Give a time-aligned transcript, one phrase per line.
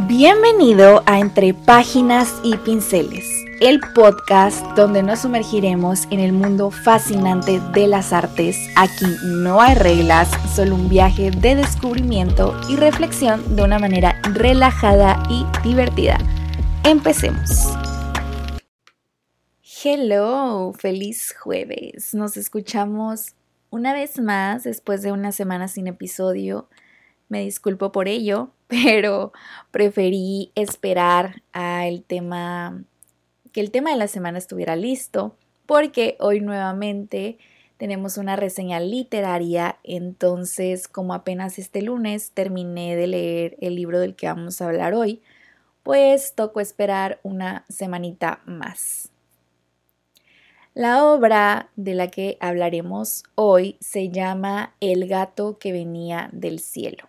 [0.00, 3.24] Bienvenido a Entre Páginas y Pinceles,
[3.62, 8.58] el podcast donde nos sumergiremos en el mundo fascinante de las artes.
[8.76, 15.22] Aquí no hay reglas, solo un viaje de descubrimiento y reflexión de una manera relajada
[15.30, 16.18] y divertida.
[16.84, 17.48] Empecemos.
[19.82, 22.12] Hello, feliz jueves.
[22.12, 23.34] Nos escuchamos
[23.70, 26.68] una vez más después de una semana sin episodio.
[27.28, 29.32] Me disculpo por ello, pero
[29.70, 32.84] preferí esperar a el tema
[33.52, 35.34] que el tema de la semana estuviera listo
[35.64, 37.38] porque hoy nuevamente
[37.76, 44.14] tenemos una reseña literaria, entonces como apenas este lunes terminé de leer el libro del
[44.14, 45.22] que vamos a hablar hoy,
[45.82, 49.10] pues tocó esperar una semanita más.
[50.74, 57.08] La obra de la que hablaremos hoy se llama El gato que venía del cielo.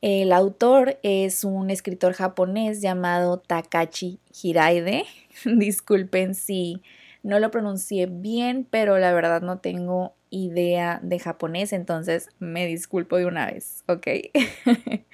[0.00, 5.04] El autor es un escritor japonés llamado Takachi Hiraide.
[5.44, 6.82] Disculpen si
[7.24, 13.16] no lo pronuncié bien, pero la verdad no tengo idea de japonés, entonces me disculpo
[13.16, 14.06] de una vez, ¿ok?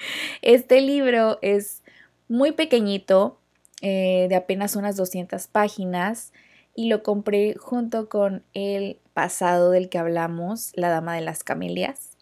[0.43, 1.83] este libro es
[2.29, 3.39] muy pequeñito,
[3.81, 6.33] eh, de apenas unas 200 páginas,
[6.75, 12.14] y lo compré junto con el pasado del que hablamos, La Dama de las Camelias.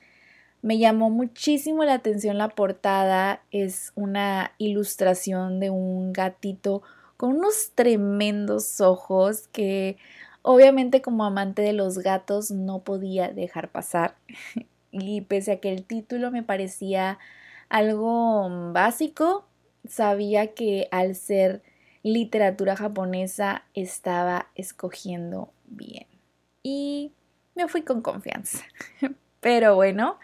[0.62, 3.42] Me llamó muchísimo la atención la portada.
[3.50, 6.82] Es una ilustración de un gatito
[7.16, 9.96] con unos tremendos ojos que
[10.42, 14.14] obviamente como amante de los gatos no podía dejar pasar.
[14.94, 17.18] Y pese a que el título me parecía
[17.70, 19.46] algo básico,
[19.88, 21.62] sabía que al ser
[22.02, 26.06] literatura japonesa estaba escogiendo bien.
[26.62, 27.12] Y
[27.54, 28.58] me fui con confianza.
[29.40, 30.18] Pero bueno,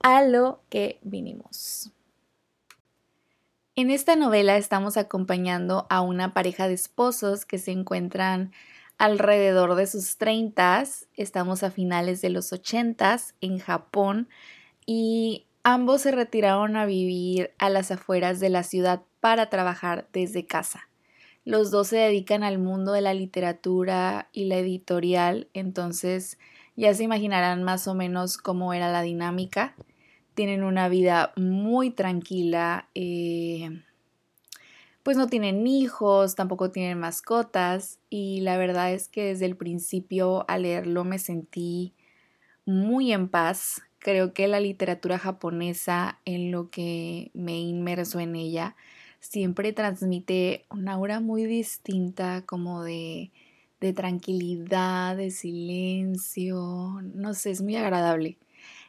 [0.00, 1.92] a lo que vinimos.
[3.74, 8.52] En esta novela estamos acompañando a una pareja de esposos que se encuentran
[8.98, 10.82] alrededor de sus 30,
[11.14, 14.28] estamos a finales de los 80 en Japón
[14.84, 20.46] y ambos se retiraron a vivir a las afueras de la ciudad para trabajar desde
[20.46, 20.88] casa.
[21.44, 26.36] Los dos se dedican al mundo de la literatura y la editorial, entonces
[26.78, 29.74] ya se imaginarán más o menos cómo era la dinámica.
[30.34, 33.82] Tienen una vida muy tranquila, eh,
[35.02, 40.48] pues no tienen hijos, tampoco tienen mascotas y la verdad es que desde el principio
[40.48, 41.94] al leerlo me sentí
[42.64, 43.82] muy en paz.
[43.98, 48.76] Creo que la literatura japonesa, en lo que me inmerso en ella,
[49.18, 53.32] siempre transmite una aura muy distinta como de
[53.80, 58.36] de tranquilidad, de silencio, no sé, es muy agradable.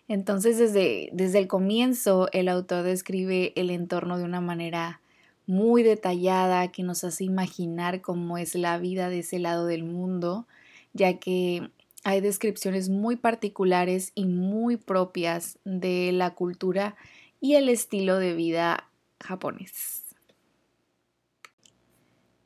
[0.07, 5.01] Entonces desde, desde el comienzo el autor describe el entorno de una manera
[5.45, 10.47] muy detallada que nos hace imaginar cómo es la vida de ese lado del mundo,
[10.93, 11.69] ya que
[12.03, 16.95] hay descripciones muy particulares y muy propias de la cultura
[17.41, 18.89] y el estilo de vida
[19.19, 20.08] japonés.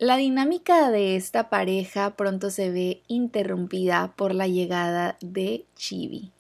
[0.03, 6.34] La dinámica de esta pareja pronto se ve interrumpida por la llegada de Chibi,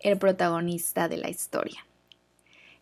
[0.00, 1.86] el protagonista de la historia.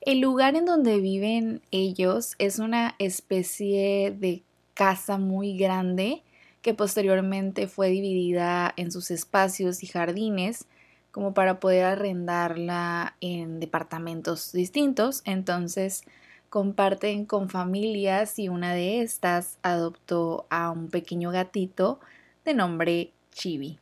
[0.01, 6.23] El lugar en donde viven ellos es una especie de casa muy grande
[6.63, 10.67] que posteriormente fue dividida en sus espacios y jardines
[11.11, 15.23] como para poder arrendarla en departamentos distintos.
[15.25, 16.05] Entonces,
[16.51, 22.01] comparten con familias y una de estas adoptó a un pequeño gatito
[22.45, 23.79] de nombre Chibi,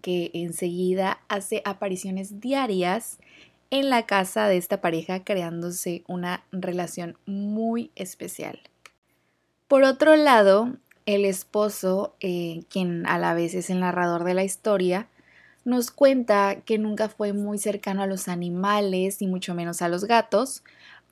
[0.00, 3.18] que enseguida hace apariciones diarias
[3.70, 8.60] en la casa de esta pareja creándose una relación muy especial.
[9.66, 14.44] Por otro lado, el esposo, eh, quien a la vez es el narrador de la
[14.44, 15.08] historia,
[15.64, 20.04] nos cuenta que nunca fue muy cercano a los animales y mucho menos a los
[20.04, 20.62] gatos,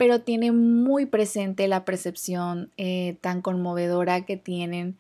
[0.04, 4.99] pero tiene muy presente la percepción eh, tan conmovedora que tienen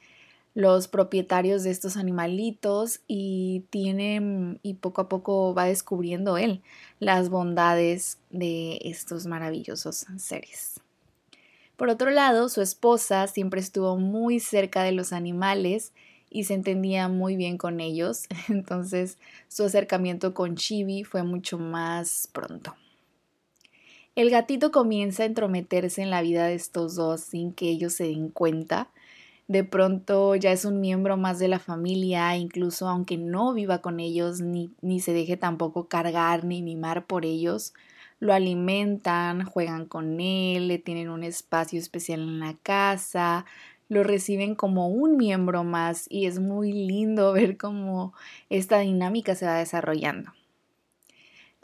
[0.54, 6.62] los propietarios de estos animalitos y tiene y poco a poco va descubriendo él
[7.00, 10.80] las bondades de estos maravillosos seres.
[11.76, 15.92] Por otro lado, su esposa siempre estuvo muy cerca de los animales
[16.30, 19.18] y se entendía muy bien con ellos, entonces
[19.48, 22.74] su acercamiento con Chibi fue mucho más pronto.
[24.16, 28.04] El gatito comienza a entrometerse en la vida de estos dos sin que ellos se
[28.04, 28.88] den cuenta.
[29.48, 33.98] De pronto ya es un miembro más de la familia, incluso aunque no viva con
[33.98, 37.74] ellos ni, ni se deje tampoco cargar ni mimar por ellos,
[38.20, 43.44] lo alimentan, juegan con él, le tienen un espacio especial en la casa,
[43.88, 48.14] lo reciben como un miembro más y es muy lindo ver cómo
[48.48, 50.32] esta dinámica se va desarrollando.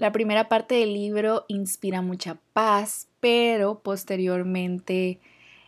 [0.00, 5.18] La primera parte del libro inspira mucha paz, pero posteriormente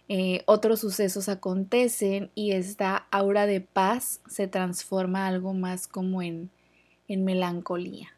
[0.09, 6.49] eh, otros sucesos acontecen y esta aura de paz se transforma algo más como en,
[7.09, 8.09] en melancolía.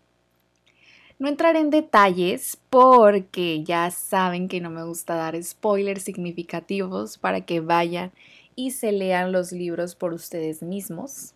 [1.19, 7.41] No entraré en detalles porque ya saben que no me gusta dar spoilers significativos para
[7.41, 8.13] que vayan
[8.55, 11.35] y se lean los libros por ustedes mismos.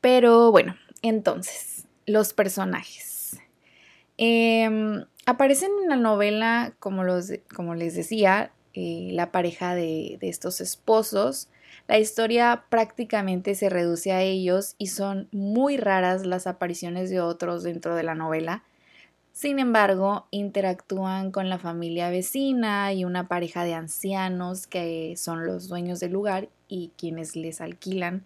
[0.00, 3.38] Pero bueno, entonces, los personajes.
[4.16, 10.28] Em, aparecen en la novela, como, los, como les decía, eh, la pareja de, de
[10.28, 11.48] estos esposos.
[11.88, 17.62] La historia prácticamente se reduce a ellos y son muy raras las apariciones de otros
[17.62, 18.64] dentro de la novela.
[19.36, 25.68] Sin embargo, interactúan con la familia vecina y una pareja de ancianos que son los
[25.68, 28.24] dueños del lugar y quienes les alquilan.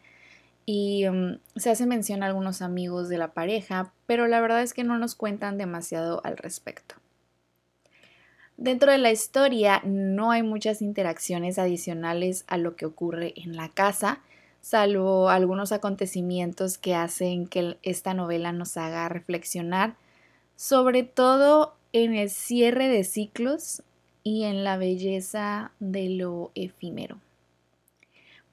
[0.72, 4.72] Y mm, se hace mención a algunos amigos de la pareja, pero la verdad es
[4.72, 6.94] que no nos cuentan demasiado al respecto.
[8.56, 13.68] Dentro de la historia no hay muchas interacciones adicionales a lo que ocurre en la
[13.68, 14.20] casa,
[14.60, 19.96] salvo algunos acontecimientos que hacen que esta novela nos haga reflexionar,
[20.54, 23.82] sobre todo en el cierre de ciclos
[24.22, 27.18] y en la belleza de lo efímero.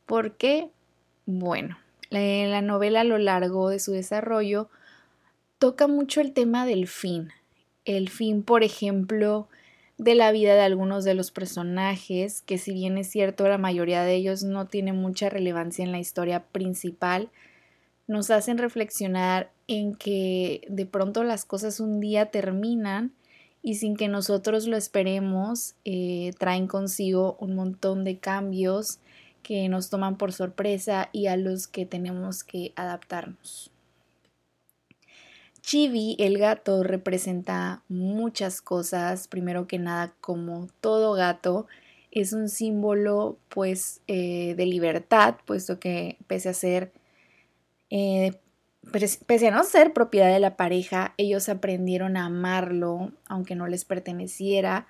[0.08, 0.72] ¿Por qué?
[1.28, 1.78] Bueno,
[2.10, 4.70] la novela a lo largo de su desarrollo
[5.60, 7.30] toca mucho el tema del fin.
[7.86, 9.48] El fin, por ejemplo,
[9.98, 14.04] de la vida de algunos de los personajes, que si bien es cierto la mayoría
[14.04, 17.30] de ellos no tiene mucha relevancia en la historia principal,
[18.06, 23.12] nos hacen reflexionar en que de pronto las cosas un día terminan
[23.64, 29.00] y sin que nosotros lo esperemos, eh, traen consigo un montón de cambios
[29.48, 33.72] que nos toman por sorpresa y a los que tenemos que adaptarnos.
[35.62, 39.30] Chibi, el gato, representa muchas cosas.
[39.30, 41.66] Primero que nada, como todo gato,
[42.12, 46.92] es un símbolo pues eh, de libertad, puesto que pese a ser,
[47.90, 48.34] eh,
[49.28, 53.86] pese a no ser propiedad de la pareja, ellos aprendieron a amarlo, aunque no les
[53.86, 54.88] perteneciera.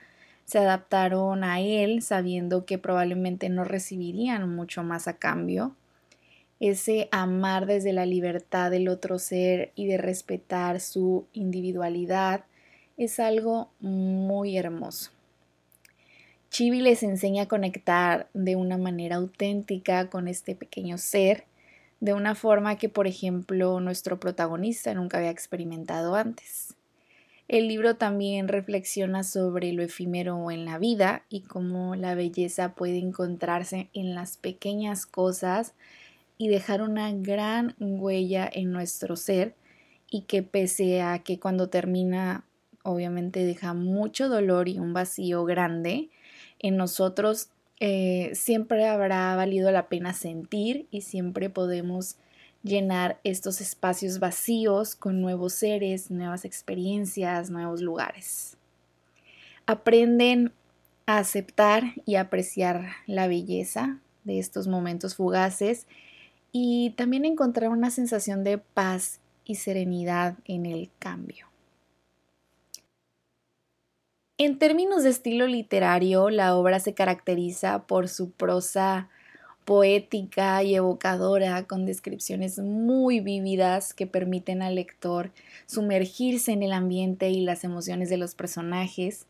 [0.47, 5.75] Se adaptaron a él sabiendo que probablemente no recibirían mucho más a cambio
[6.59, 12.45] ese amar desde la libertad del otro ser y de respetar su individualidad
[12.97, 15.11] es algo muy hermoso.
[16.49, 21.43] Chibi les enseña a conectar de una manera auténtica con este pequeño ser,
[21.99, 26.76] de una forma que, por ejemplo, nuestro protagonista nunca había experimentado antes.
[27.47, 32.97] El libro también reflexiona sobre lo efímero en la vida y cómo la belleza puede
[32.97, 35.73] encontrarse en las pequeñas cosas
[36.37, 39.55] y dejar una gran huella en nuestro ser
[40.11, 42.43] y que pese a que cuando termina
[42.83, 46.09] obviamente deja mucho dolor y un vacío grande,
[46.59, 52.17] en nosotros eh, siempre habrá valido la pena sentir y siempre podemos
[52.67, 58.57] llenar estos espacios vacíos con nuevos seres, nuevas experiencias, nuevos lugares.
[59.65, 60.51] Aprenden
[61.05, 65.87] a aceptar y apreciar la belleza de estos momentos fugaces
[66.51, 71.47] y también encontrar una sensación de paz y serenidad en el cambio.
[74.39, 79.09] En términos de estilo literario, la obra se caracteriza por su prosa
[79.67, 85.33] poética y evocadora, con descripciones muy vívidas que permiten al lector
[85.65, 89.25] sumergirse en el ambiente y las emociones de los personajes.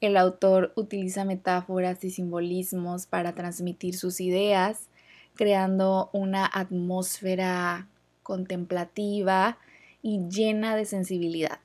[0.00, 4.88] El autor utiliza metáforas y simbolismos para transmitir sus ideas,
[5.34, 7.88] creando una atmósfera
[8.22, 9.58] contemplativa
[10.02, 11.58] y llena de sensibilidad.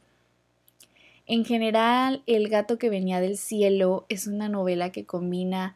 [1.28, 5.76] En general, El gato que venía del cielo es una novela que combina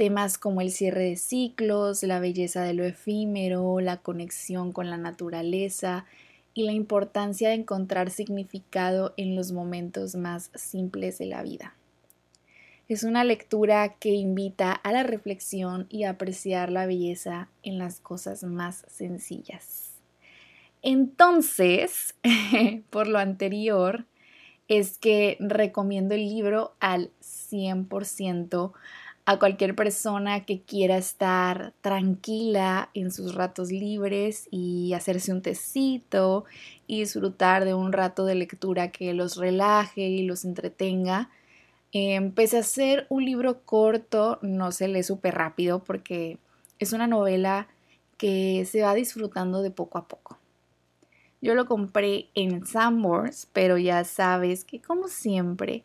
[0.00, 4.96] temas como el cierre de ciclos, la belleza de lo efímero, la conexión con la
[4.96, 6.06] naturaleza
[6.54, 11.74] y la importancia de encontrar significado en los momentos más simples de la vida.
[12.88, 18.00] Es una lectura que invita a la reflexión y a apreciar la belleza en las
[18.00, 19.98] cosas más sencillas.
[20.80, 22.14] Entonces,
[22.88, 24.06] por lo anterior,
[24.66, 28.72] es que recomiendo el libro al 100%.
[29.24, 36.44] A cualquier persona que quiera estar tranquila en sus ratos libres y hacerse un tecito
[36.86, 41.30] y disfrutar de un rato de lectura que los relaje y los entretenga.
[41.92, 46.38] Empecé a hacer un libro corto, no se lee súper rápido porque
[46.78, 47.68] es una novela
[48.16, 50.38] que se va disfrutando de poco a poco.
[51.42, 55.84] Yo lo compré en Sanborns, pero ya sabes que como siempre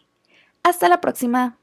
[0.63, 1.60] Hasta la próxima.